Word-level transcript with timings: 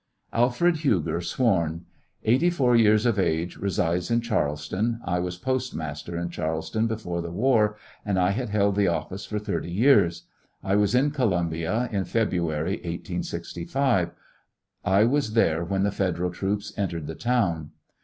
Alfred 0.33 0.77
Huger 0.77 1.21
sworn: 1.21 1.85
Eighty 2.23 2.49
four 2.49 2.75
years 2.75 3.05
of 3.05 3.19
age; 3.19 3.57
resides 3.57 4.09
in 4.09 4.19
Charleston; 4.19 4.99
I 5.05 5.19
was 5.19 5.37
Post 5.37 5.75
master 5.75 6.17
at 6.17 6.31
Charleston 6.31 6.87
before 6.87 7.21
the 7.21 7.29
war, 7.29 7.77
and 8.03 8.17
I 8.17 8.31
had 8.31 8.49
held 8.49 8.75
the 8.77 8.87
office 8.87 9.25
for 9.27 9.37
thirty 9.37 9.69
years; 9.71 10.23
I 10.63 10.75
was 10.75 10.95
in 10.95 11.11
Columbia, 11.11 11.87
in 11.91 12.05
February, 12.05 12.77
1865; 12.77 14.09
I 14.83 15.03
was 15.03 15.33
there 15.33 15.63
when 15.63 15.83
the 15.83 15.91
Federal 15.91 16.31
troops 16.31 16.73
entered 16.75 17.05
the 17.05 17.13
town. 17.13 17.69